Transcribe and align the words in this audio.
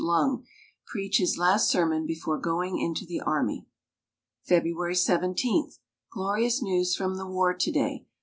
Lung 0.03 0.45
preach 0.87 1.19
his 1.19 1.37
last 1.37 1.69
sermon 1.69 2.07
before 2.07 2.39
going 2.39 2.79
into 2.79 3.05
the 3.05 3.21
army. 3.21 3.67
February 4.41 4.95
17. 4.95 5.73
Glorious 6.11 6.59
news 6.59 6.95
from 6.95 7.17
the 7.17 7.27
war 7.27 7.53
to 7.53 7.71
day. 7.71 8.07